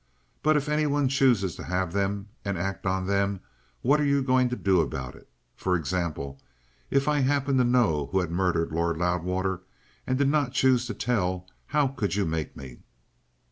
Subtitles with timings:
[0.41, 3.39] "But if any one chooses to have them, and act on them,
[3.83, 5.29] what are you going to do about it?
[5.55, 6.41] For example,
[6.89, 9.61] if I happened to know who had murdered Lord Loudwater
[10.07, 12.79] and did not choose to tell, how could you make me?"